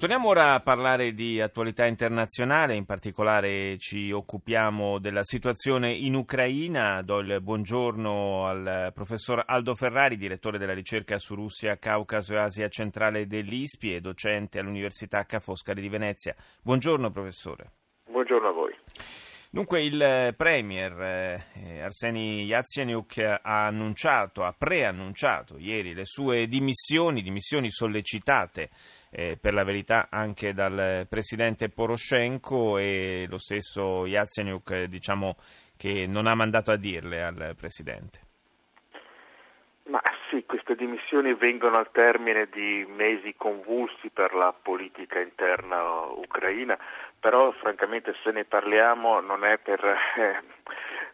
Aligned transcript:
Torniamo 0.00 0.28
ora 0.28 0.54
a 0.54 0.60
parlare 0.60 1.12
di 1.12 1.42
attualità 1.42 1.84
internazionale, 1.84 2.74
in 2.74 2.86
particolare 2.86 3.76
ci 3.76 4.10
occupiamo 4.10 4.98
della 4.98 5.22
situazione 5.22 5.90
in 5.90 6.14
Ucraina. 6.14 7.02
Do 7.02 7.18
il 7.18 7.42
buongiorno 7.42 8.46
al 8.46 8.92
professor 8.94 9.42
Aldo 9.44 9.74
Ferrari, 9.74 10.16
direttore 10.16 10.56
della 10.56 10.72
ricerca 10.72 11.18
su 11.18 11.34
Russia, 11.34 11.76
Caucaso 11.76 12.32
e 12.32 12.38
Asia 12.38 12.68
centrale 12.68 13.26
dell'ISPI 13.26 13.96
e 13.96 14.00
docente 14.00 14.58
all'Università 14.58 15.26
Ca' 15.26 15.38
Foscari 15.38 15.82
di 15.82 15.90
Venezia. 15.90 16.34
Buongiorno 16.62 17.10
professore. 17.10 17.70
Buongiorno 18.08 18.48
a 18.48 18.52
voi. 18.52 18.74
Dunque 19.52 19.82
il 19.82 20.32
Premier 20.36 21.42
eh, 21.54 21.80
Arseni 21.80 22.44
Yatsenyuk 22.44 23.18
ha 23.18 23.66
annunciato, 23.66 24.44
ha 24.44 24.54
preannunciato 24.56 25.58
ieri 25.58 25.92
le 25.92 26.04
sue 26.04 26.46
dimissioni, 26.46 27.20
dimissioni 27.20 27.68
sollecitate 27.68 28.70
eh, 29.10 29.36
per 29.36 29.52
la 29.52 29.64
verità 29.64 30.06
anche 30.08 30.52
dal 30.52 31.04
presidente 31.08 31.68
Poroshenko 31.68 32.78
e 32.78 33.26
lo 33.28 33.38
stesso 33.38 34.06
Yatsenyuk 34.06 34.70
eh, 34.70 34.86
diciamo 34.86 35.34
che 35.76 36.06
non 36.06 36.28
ha 36.28 36.36
mandato 36.36 36.70
a 36.70 36.76
dirle 36.76 37.20
al 37.20 37.54
presidente. 37.56 38.29
Sì, 40.30 40.44
queste 40.46 40.76
dimissioni 40.76 41.34
vengono 41.34 41.76
al 41.76 41.90
termine 41.90 42.48
di 42.52 42.86
mesi 42.88 43.34
convulsi 43.36 44.10
per 44.10 44.32
la 44.32 44.52
politica 44.52 45.18
interna 45.18 45.82
ucraina, 46.04 46.78
però 47.18 47.50
francamente 47.50 48.14
se 48.22 48.30
ne 48.30 48.44
parliamo 48.44 49.18
non 49.18 49.44
è 49.44 49.58
per, 49.58 49.84
eh, 49.84 50.40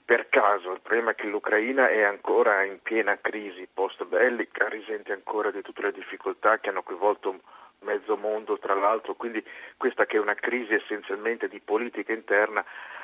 per 0.04 0.28
caso, 0.28 0.72
il 0.72 0.82
problema 0.82 1.12
è 1.12 1.14
che 1.14 1.28
l'Ucraina 1.28 1.88
è 1.88 2.02
ancora 2.02 2.62
in 2.64 2.82
piena 2.82 3.18
crisi 3.18 3.66
post-bellica, 3.72 4.68
risente 4.68 5.12
ancora 5.12 5.50
di 5.50 5.62
tutte 5.62 5.80
le 5.80 5.92
difficoltà 5.92 6.58
che 6.58 6.68
hanno 6.68 6.82
coinvolto 6.82 7.40
mezzo 7.80 8.18
mondo 8.18 8.58
tra 8.58 8.74
l'altro, 8.74 9.14
quindi 9.14 9.42
questa 9.78 10.04
che 10.04 10.18
è 10.18 10.20
una 10.20 10.34
crisi 10.34 10.74
essenzialmente 10.74 11.48
di 11.48 11.60
politica 11.60 12.12
interna 12.12 12.62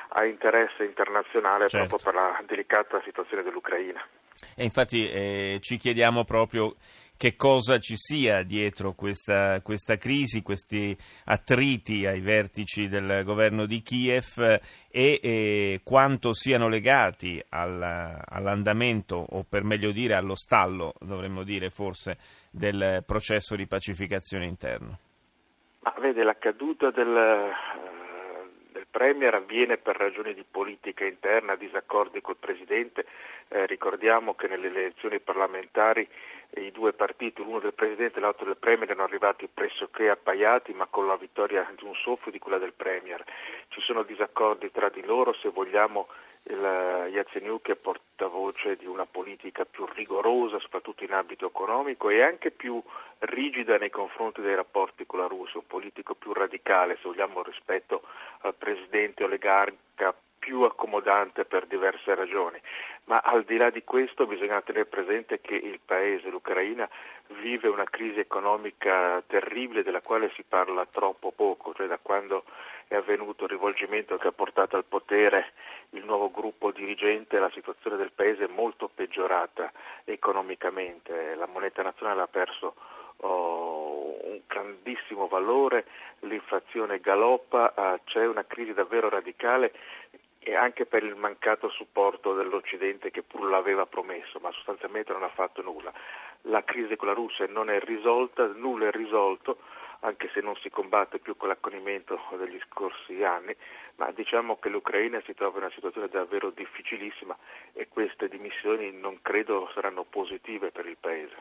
ha 0.09 0.25
interesse 0.25 0.83
internazionale 0.83 1.69
certo. 1.69 1.87
proprio 1.87 2.11
per 2.11 2.21
la 2.21 2.43
delicata 2.45 3.01
situazione 3.01 3.41
dell'Ucraina. 3.41 4.05
E 4.55 4.63
infatti 4.63 5.07
eh, 5.07 5.57
ci 5.61 5.77
chiediamo 5.77 6.23
proprio 6.23 6.75
che 7.17 7.35
cosa 7.35 7.79
ci 7.79 7.95
sia 7.95 8.43
dietro 8.43 8.93
questa, 8.93 9.61
questa, 9.61 9.95
crisi, 9.95 10.41
questi 10.41 10.95
attriti 11.25 12.05
ai 12.05 12.19
vertici 12.19 12.87
del 12.87 13.23
governo 13.23 13.65
di 13.65 13.81
Kiev 13.81 14.39
e, 14.39 14.59
e 15.21 15.81
quanto 15.83 16.33
siano 16.33 16.67
legati 16.67 17.41
al, 17.49 17.81
all'andamento, 18.25 19.15
o 19.15 19.45
per 19.47 19.63
meglio 19.63 19.91
dire 19.91 20.15
allo 20.15 20.35
stallo, 20.35 20.95
dovremmo 20.99 21.43
dire 21.43 21.69
forse, 21.69 22.17
del 22.51 23.03
processo 23.05 23.55
di 23.55 23.67
pacificazione 23.67 24.45
interno. 24.45 24.99
Ma 25.79 25.93
vede, 25.99 26.23
la 26.23 26.37
caduta 26.37 26.91
del 26.91 27.51
Premier 28.93 29.33
avviene 29.33 29.77
per 29.77 29.97
ragioni 29.97 30.35
di 30.35 30.45
politica 30.49 31.03
interna, 31.03 31.55
disaccordi 31.55 32.21
col 32.21 32.37
Presidente. 32.37 33.07
Eh, 33.47 33.65
ricordiamo 33.65 34.35
che 34.35 34.47
nelle 34.47 34.67
elezioni 34.67 35.19
parlamentari 35.19 36.07
i 36.57 36.71
due 36.71 36.93
partiti, 36.93 37.41
l'uno 37.41 37.57
del 37.57 37.73
Presidente 37.73 38.19
e 38.19 38.21
l'altro 38.21 38.45
del 38.45 38.57
Premier, 38.57 38.91
erano 38.91 39.05
arrivati 39.05 39.49
pressoché 39.51 40.11
appaiati, 40.11 40.73
ma 40.73 40.85
con 40.85 41.07
la 41.07 41.15
vittoria 41.15 41.67
di 41.75 41.83
un 41.83 41.95
soffio 41.95 42.29
di 42.29 42.37
quella 42.37 42.59
del 42.59 42.73
Premier. 42.73 43.23
Ci 43.69 43.81
sono 43.81 44.03
disaccordi 44.03 44.69
tra 44.69 44.89
di 44.89 45.03
loro, 45.03 45.33
se 45.33 45.49
vogliamo 45.49 46.07
il 46.43 47.09
Yatsenyuk 47.13 47.69
è 47.69 47.75
portavoce 47.75 48.75
di 48.75 48.85
una 48.85 49.05
politica 49.05 49.65
più 49.65 49.87
rigorosa, 49.95 50.59
soprattutto 50.59 51.03
in 51.03 51.13
ambito 51.13 51.47
economico, 51.47 52.09
e 52.09 52.21
anche 52.21 52.51
più 52.51 52.79
rigida 53.25 53.77
nei 53.77 53.89
confronti 53.89 54.41
dei 54.41 54.55
rapporti 54.55 55.05
con 55.05 55.19
la 55.19 55.27
Russia, 55.27 55.59
un 55.59 55.67
politico 55.67 56.15
più 56.15 56.33
radicale, 56.33 56.95
se 56.95 57.01
vogliamo, 57.03 57.41
rispetto 57.43 58.03
al 58.41 58.55
presidente 58.55 59.23
oligarca 59.23 60.13
più 60.43 60.63
accomodante 60.63 61.45
per 61.45 61.65
diverse 61.67 62.13
ragioni, 62.15 62.59
ma 63.05 63.21
al 63.23 63.43
di 63.45 63.55
là 63.55 63.69
di 63.69 63.83
questo 63.85 64.25
bisogna 64.25 64.61
tenere 64.61 64.85
presente 64.85 65.39
che 65.39 65.55
il 65.55 65.79
paese, 65.83 66.29
l'Ucraina, 66.29 66.87
vive 67.39 67.69
una 67.69 67.85
crisi 67.85 68.19
economica 68.19 69.23
terribile 69.25 69.83
della 69.83 70.01
quale 70.01 70.29
si 70.35 70.43
parla 70.43 70.85
troppo 70.85 71.31
poco, 71.31 71.73
cioè 71.73 71.87
da 71.87 71.97
quando 72.01 72.43
è 72.89 72.95
avvenuto 72.95 73.45
il 73.45 73.51
rivolgimento 73.51 74.17
che 74.17 74.27
ha 74.27 74.33
portato 74.33 74.75
al 74.75 74.83
potere 74.83 75.53
il 75.91 76.03
nuovo 76.03 76.29
gruppo 76.29 76.71
dirigente 76.71 77.39
la 77.39 77.49
situazione 77.51 77.95
del 77.95 78.11
paese 78.13 78.43
è 78.43 78.53
molto 78.53 78.89
peggiorata 78.93 79.71
economicamente, 80.03 81.35
la 81.35 81.47
moneta 81.47 81.81
nazionale 81.81 82.21
ha 82.21 82.27
perso 82.27 82.75
oh, 83.17 84.17
un 84.23 84.41
grandissimo 84.47 85.27
valore, 85.27 85.85
l'inflazione 86.19 86.99
galoppa, 86.99 87.73
uh, 87.75 87.99
c'è 88.05 88.25
una 88.25 88.45
crisi 88.45 88.73
davvero 88.73 89.09
radicale 89.09 89.73
e 90.39 90.55
anche 90.55 90.85
per 90.85 91.03
il 91.03 91.15
mancato 91.15 91.69
supporto 91.69 92.33
dell'Occidente 92.33 93.11
che 93.11 93.23
pur 93.23 93.49
l'aveva 93.49 93.85
promesso, 93.85 94.39
ma 94.41 94.51
sostanzialmente 94.51 95.13
non 95.13 95.23
ha 95.23 95.29
fatto 95.29 95.61
nulla. 95.61 95.91
La 96.47 96.63
crisi 96.63 96.95
con 96.97 97.07
la 97.07 97.13
Russia 97.13 97.47
non 97.47 97.69
è 97.69 97.79
risolta, 97.79 98.45
nulla 98.47 98.87
è 98.87 98.91
risolto, 98.91 99.59
anche 100.03 100.29
se 100.33 100.41
non 100.41 100.55
si 100.57 100.69
combatte 100.69 101.19
più 101.19 101.35
con 101.37 101.47
l'accanimento 101.47 102.19
degli 102.37 102.59
scorsi 102.69 103.23
anni, 103.23 103.55
ma 103.95 104.11
diciamo 104.11 104.57
che 104.57 104.69
l'Ucraina 104.69 105.21
si 105.25 105.33
trova 105.33 105.57
in 105.57 105.63
una 105.63 105.73
situazione 105.73 106.07
davvero 106.09 106.49
difficilissima 106.49 107.37
e 107.73 107.87
queste 107.87 108.27
dimissioni 108.27 108.91
non 108.91 109.19
credo 109.21 109.69
saranno 109.73 110.03
positive 110.03 110.71
per 110.71 110.87
il 110.87 110.97
Paese. 110.99 111.35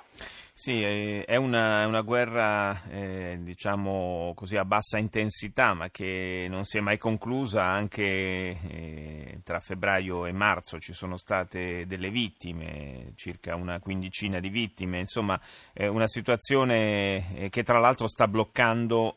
Sì, 0.54 0.82
è 0.82 1.36
una, 1.36 1.86
una 1.86 2.02
guerra 2.02 2.84
eh, 2.88 3.38
diciamo 3.40 4.32
così 4.36 4.56
a 4.56 4.64
bassa 4.64 4.98
intensità, 4.98 5.74
ma 5.74 5.88
che 5.88 6.46
non 6.48 6.64
si 6.64 6.78
è 6.78 6.80
mai 6.80 6.98
conclusa 6.98 7.64
anche 7.64 8.04
eh, 8.04 9.40
tra 9.42 9.58
febbraio 9.58 10.26
e 10.26 10.32
marzo 10.32 10.78
ci 10.78 10.92
sono 10.92 11.16
state 11.16 11.84
delle 11.86 12.10
vittime, 12.10 13.12
circa 13.16 13.56
una 13.56 13.80
quindicina 13.80 14.38
di 14.38 14.50
vittime, 14.50 15.00
insomma 15.00 15.40
è 15.72 15.86
una 15.86 16.06
situazione 16.06 17.34
eh, 17.34 17.48
che 17.48 17.64
tra 17.64 17.80
l'altro 17.80 18.06
sta 18.06 18.28
bloccando 18.28 18.51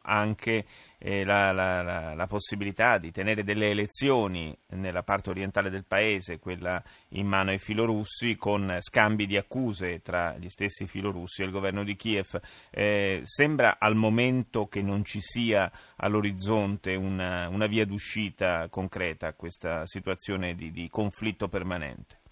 anche 0.01 0.65
eh, 0.97 1.23
la, 1.23 1.51
la, 1.51 1.83
la, 1.83 2.13
la, 2.15 2.27
possibilità 2.27 2.97
di 2.97 3.11
tenere 3.11 3.43
delle 3.43 3.69
elezioni 3.69 4.57
nella 4.69 5.03
parte 5.03 5.29
orientale 5.29 5.69
del 5.69 5.85
paese, 5.85 6.39
quella 6.39 6.81
in 7.09 7.27
mano 7.27 7.51
ai 7.51 7.59
filorussi, 7.59 8.35
con 8.37 8.77
scambi 8.79 9.27
di 9.27 9.37
accuse 9.37 10.01
tra 10.01 10.35
gli 10.37 10.49
stessi 10.49 10.87
filorussi 10.87 11.41
e 11.41 11.45
il 11.45 11.51
governo 11.51 11.83
di 11.83 11.95
Kiev. 11.95 12.39
Eh, 12.71 13.21
sembra 13.23 13.77
al 13.77 13.95
momento 13.95 14.67
che 14.67 14.81
non 14.81 15.03
ci 15.03 15.19
sia 15.21 15.71
all'orizzonte 15.97 16.95
una, 16.95 17.49
una 17.49 17.67
via 17.67 17.85
d'uscita 17.85 18.67
concreta 18.69 19.27
a 19.27 19.33
questa 19.33 19.85
situazione 19.85 20.55
di, 20.55 20.71
di 20.71 20.89
conflitto 20.89 21.47
permanente. 21.47 22.23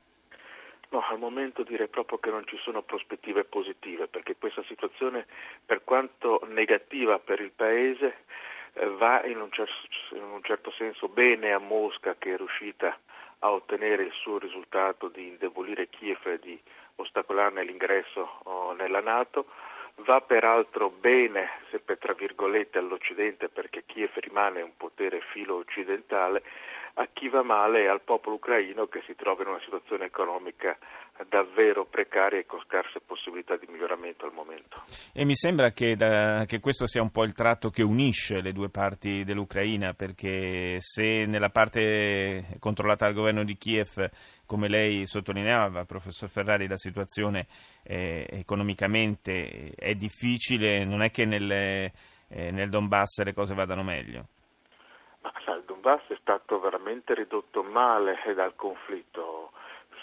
No, 0.93 1.03
al 1.09 1.17
momento 1.17 1.63
direi 1.63 1.87
proprio 1.87 2.19
che 2.19 2.29
non 2.29 2.45
ci 2.45 2.55
sono 2.57 2.83
prospettive 2.83 3.45
positive, 3.45 4.05
perché 4.07 4.35
questa 4.37 4.61
situazione, 4.65 5.25
per 5.65 5.83
quanto 5.83 6.41
negativa 6.49 7.17
per 7.17 7.39
il 7.39 7.49
Paese, 7.49 8.25
eh, 8.73 8.85
va 8.89 9.25
in 9.25 9.41
un, 9.41 9.51
certo, 9.51 9.73
in 10.11 10.21
un 10.21 10.43
certo 10.43 10.69
senso 10.69 11.07
bene 11.07 11.51
a 11.51 11.57
Mosca 11.57 12.15
che 12.19 12.35
è 12.35 12.37
riuscita 12.37 12.95
a 13.39 13.51
ottenere 13.51 14.03
il 14.03 14.11
suo 14.11 14.37
risultato 14.37 15.07
di 15.07 15.29
indebolire 15.29 15.89
Kiev 15.89 16.27
e 16.27 16.37
di 16.37 16.61
ostacolarne 16.97 17.63
l'ingresso 17.63 18.41
oh, 18.43 18.73
nella 18.73 19.01
Nato, 19.01 19.47
va 19.95 20.21
peraltro 20.21 20.91
bene, 20.91 21.49
sempre 21.71 21.97
tra 21.97 22.13
virgolette, 22.13 22.77
all'Occidente 22.77 23.49
perché 23.49 23.83
Kiev 23.87 24.11
rimane 24.17 24.61
un 24.61 24.77
potere 24.77 25.21
filo 25.31 25.55
occidentale 25.55 26.43
a 26.95 27.07
chi 27.11 27.27
va 27.27 27.41
male 27.41 27.83
è 27.83 27.87
al 27.87 28.01
popolo 28.01 28.35
ucraino 28.35 28.85
che 28.85 29.01
si 29.05 29.15
trova 29.15 29.41
in 29.41 29.49
una 29.49 29.61
situazione 29.63 30.05
economica 30.05 30.77
davvero 31.27 31.85
precaria 31.85 32.39
e 32.39 32.45
con 32.45 32.59
scarse 32.65 32.99
possibilità 32.99 33.55
di 33.55 33.67
miglioramento 33.67 34.25
al 34.25 34.33
momento. 34.33 34.81
E 35.13 35.25
mi 35.25 35.35
sembra 35.35 35.71
che, 35.71 35.95
da, 35.95 36.43
che, 36.45 36.59
questo 36.59 36.85
sia 36.85 37.01
un 37.01 37.11
po' 37.11 37.23
il 37.23 37.33
tratto 37.33 37.69
che 37.69 37.81
unisce 37.81 38.41
le 38.41 38.51
due 38.51 38.69
parti 38.69 39.23
dell'Ucraina, 39.23 39.93
perché 39.93 40.77
se 40.79 41.25
nella 41.25 41.49
parte 41.49 42.57
controllata 42.59 43.05
dal 43.05 43.15
governo 43.15 43.43
di 43.43 43.57
Kiev, 43.57 44.09
come 44.45 44.67
lei 44.67 45.05
sottolineava, 45.05 45.85
professor 45.85 46.29
Ferrari, 46.29 46.67
la 46.67 46.77
situazione 46.77 47.47
eh, 47.83 48.27
economicamente 48.29 49.71
è 49.75 49.93
difficile, 49.95 50.83
non 50.85 51.01
è 51.01 51.09
che 51.09 51.25
nelle, 51.25 51.91
eh, 52.27 52.51
nel 52.51 52.69
Donbass 52.69 53.23
le 53.23 53.33
cose 53.33 53.53
vadano 53.53 53.83
meglio. 53.83 54.27
Ma 55.23 55.55
il 55.55 55.63
Donbass 55.65 56.07
è 56.07 56.17
stato 56.19 56.59
veramente 56.59 57.13
ridotto 57.13 57.63
male 57.63 58.19
dal 58.35 58.55
conflitto. 58.55 59.51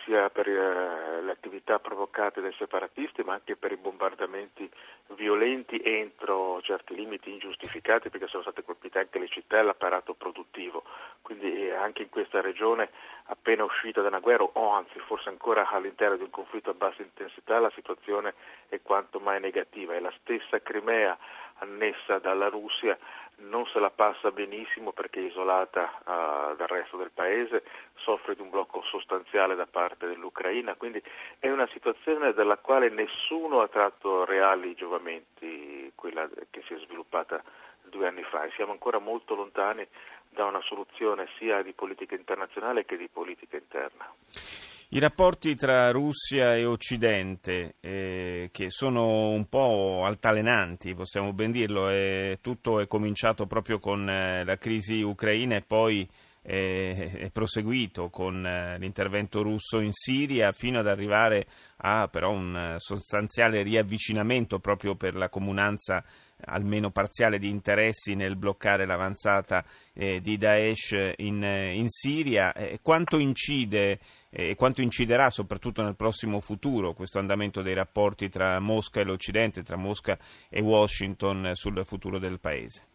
sia 0.04 0.30
per 0.30 0.48
eh, 0.48 1.20
le 1.22 1.30
attività 1.30 1.78
provocate 1.78 2.40
dai 2.40 2.54
separatisti 2.54 3.22
ma 3.22 3.34
anche 3.34 3.54
per 3.54 3.70
i 3.72 3.76
bombardamenti 3.76 4.68
violenti 5.08 5.78
entro 5.84 6.62
certi 6.62 6.94
limiti 6.94 7.30
ingiustificati 7.30 8.08
perché 8.08 8.26
sono 8.26 8.42
state 8.42 8.64
colpite 8.64 8.98
anche 8.98 9.18
le 9.18 9.28
città 9.28 9.58
e 9.58 9.62
l'apparato 9.62 10.14
produttivo. 10.14 10.84
Quindi 11.20 11.66
eh, 11.66 11.74
anche 11.74 12.02
in 12.02 12.08
questa 12.08 12.40
regione 12.40 12.88
appena 13.24 13.64
uscita 13.64 14.00
da 14.00 14.08
una 14.08 14.20
guerra 14.20 14.44
o 14.44 14.70
anzi 14.70 14.98
forse 15.00 15.28
ancora 15.28 15.68
all'interno 15.68 16.16
di 16.16 16.22
un 16.22 16.30
conflitto 16.30 16.70
a 16.70 16.74
bassa 16.74 17.02
intensità 17.02 17.58
la 17.58 17.70
situazione 17.74 18.34
è 18.68 18.80
quanto 18.80 19.20
mai 19.20 19.38
negativa 19.38 19.94
e 19.94 20.00
la 20.00 20.12
stessa 20.20 20.62
Crimea 20.62 21.16
annessa 21.60 22.18
dalla 22.18 22.48
Russia 22.48 22.98
non 23.42 23.66
se 23.66 23.78
la 23.78 23.90
passa 23.90 24.30
benissimo 24.30 24.92
perché 24.92 25.20
è 25.20 25.28
isolata 25.28 26.00
uh, 26.00 26.56
dal 26.56 26.66
resto 26.66 26.96
del 26.96 27.10
paese, 27.12 27.64
soffre 27.94 28.34
di 28.34 28.42
un 28.42 28.50
blocco 28.50 28.82
sostanziale 28.82 29.54
da 29.54 29.66
parte 29.66 30.06
dell'Ucraina, 30.06 30.74
quindi 30.74 31.02
è 31.38 31.48
una 31.48 31.68
situazione 31.72 32.32
dalla 32.32 32.58
quale 32.58 32.90
nessuno 32.90 33.60
ha 33.62 33.68
tratto 33.68 34.24
reali 34.24 34.74
giovamenti, 34.74 35.90
quella 35.94 36.28
che 36.50 36.62
si 36.66 36.74
è 36.74 36.78
sviluppata 36.78 37.42
due 37.84 38.06
anni 38.06 38.22
fa 38.22 38.44
e 38.44 38.50
siamo 38.54 38.72
ancora 38.72 38.98
molto 38.98 39.34
lontani 39.34 39.86
da 40.28 40.44
una 40.44 40.60
soluzione 40.62 41.28
sia 41.38 41.62
di 41.62 41.72
politica 41.72 42.14
internazionale 42.14 42.84
che 42.84 42.96
di 42.96 43.08
politica 43.08 43.56
interna. 43.56 44.79
I 44.92 44.98
rapporti 44.98 45.54
tra 45.54 45.92
Russia 45.92 46.56
e 46.56 46.64
Occidente, 46.64 47.76
eh, 47.78 48.48
che 48.50 48.70
sono 48.70 49.28
un 49.28 49.48
po' 49.48 50.04
altalenanti, 50.04 50.96
possiamo 50.96 51.32
ben 51.32 51.52
dirlo, 51.52 51.88
eh, 51.90 52.38
tutto 52.40 52.80
è 52.80 52.88
cominciato 52.88 53.46
proprio 53.46 53.78
con 53.78 54.10
eh, 54.10 54.42
la 54.42 54.56
crisi 54.56 55.00
ucraina 55.00 55.54
e 55.54 55.62
poi 55.62 56.08
è 56.42 57.28
proseguito 57.30 58.08
con 58.08 58.46
eh, 58.46 58.78
l'intervento 58.78 59.42
russo 59.42 59.80
in 59.80 59.92
Siria 59.92 60.52
fino 60.52 60.78
ad 60.78 60.86
arrivare 60.86 61.46
a 61.82 62.08
però 62.08 62.30
un 62.30 62.76
sostanziale 62.78 63.62
riavvicinamento 63.62 64.58
proprio 64.58 64.94
per 64.94 65.14
la 65.14 65.28
comunanza 65.28 66.02
almeno 66.46 66.90
parziale 66.90 67.38
di 67.38 67.50
interessi 67.50 68.14
nel 68.14 68.36
bloccare 68.36 68.86
l'avanzata 68.86 69.62
eh, 69.92 70.20
di 70.20 70.38
Daesh 70.38 71.12
in, 71.16 71.42
in 71.42 71.88
Siria. 71.88 72.52
Eh, 72.54 72.80
quanto 72.82 73.18
incide 73.18 73.98
e 74.30 74.54
quanto 74.54 74.80
inciderà 74.80 75.28
soprattutto 75.28 75.82
nel 75.82 75.96
prossimo 75.96 76.38
futuro 76.38 76.94
questo 76.94 77.18
andamento 77.18 77.62
dei 77.62 77.74
rapporti 77.74 78.28
tra 78.28 78.60
Mosca 78.60 79.00
e 79.00 79.04
l'Occidente, 79.04 79.62
tra 79.62 79.76
Mosca 79.76 80.16
e 80.48 80.60
Washington 80.60 81.50
sul 81.54 81.84
futuro 81.84 82.18
del 82.18 82.38
Paese? 82.38 82.89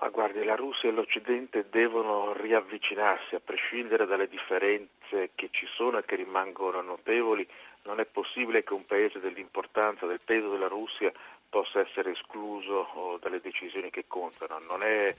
Ma 0.00 0.10
guardi, 0.10 0.44
la 0.44 0.54
Russia 0.54 0.88
e 0.88 0.92
l'Occidente 0.92 1.66
devono 1.70 2.32
riavvicinarsi, 2.32 3.34
a 3.34 3.40
prescindere 3.40 4.06
dalle 4.06 4.28
differenze 4.28 5.30
che 5.34 5.48
ci 5.50 5.66
sono 5.74 5.98
e 5.98 6.04
che 6.04 6.14
rimangono 6.14 6.80
notevoli. 6.80 7.46
Non 7.82 7.98
è 7.98 8.04
possibile 8.04 8.62
che 8.62 8.74
un 8.74 8.86
paese 8.86 9.18
dell'importanza, 9.18 10.06
del 10.06 10.20
peso 10.24 10.50
della 10.50 10.68
Russia 10.68 11.12
possa 11.48 11.80
essere 11.80 12.12
escluso 12.12 13.18
dalle 13.20 13.40
decisioni 13.40 13.90
che 13.90 14.04
contano. 14.06 14.58
Non 14.68 14.82
è 14.82 15.14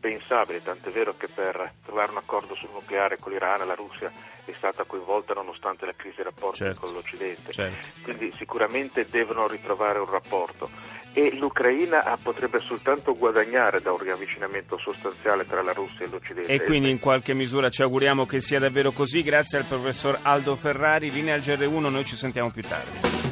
pensabile, 0.00 0.62
tant'è 0.62 0.90
vero 0.90 1.14
che 1.16 1.28
per 1.28 1.74
trovare 1.84 2.10
un 2.10 2.16
accordo 2.16 2.54
sul 2.54 2.70
nucleare 2.72 3.18
con 3.18 3.32
l'Iran 3.32 3.66
la 3.66 3.74
Russia 3.74 4.10
è 4.44 4.52
stata 4.52 4.84
coinvolta 4.84 5.34
nonostante 5.34 5.84
la 5.86 5.92
crisi 5.92 6.16
dei 6.16 6.24
rapporti 6.24 6.58
certo. 6.58 6.80
con 6.80 6.94
l'Occidente. 6.94 7.52
Certo. 7.52 7.88
Quindi 8.02 8.32
sicuramente 8.36 9.06
devono 9.08 9.46
ritrovare 9.46 9.98
un 9.98 10.10
rapporto 10.10 10.70
e 11.12 11.34
l'Ucraina 11.34 12.18
potrebbe 12.22 12.58
soltanto 12.58 13.14
guadagnare 13.14 13.80
da 13.80 13.92
un 13.92 13.98
riavvicinamento 13.98 14.78
sostanziale 14.78 15.44
tra 15.44 15.62
la 15.62 15.72
Russia 15.72 16.04
e 16.04 16.08
l'Occidente. 16.08 16.52
E 16.52 16.62
quindi 16.62 16.90
in 16.90 16.98
qualche 16.98 17.34
misura 17.34 17.68
ci 17.68 17.82
auguriamo 17.82 18.26
che 18.26 18.40
sia 18.40 18.58
davvero 18.58 18.90
così. 18.90 19.22
Grazie 19.22 19.58
al 19.58 19.64
professor 19.64 20.18
Aldo 20.22 20.56
Ferrari. 20.56 21.10
Linea 21.10 21.34
al 21.34 21.40
GR1, 21.40 21.90
noi 21.90 22.04
ci 22.04 22.16
sentiamo 22.16 22.50
più 22.50 22.62
tardi. 22.62 23.29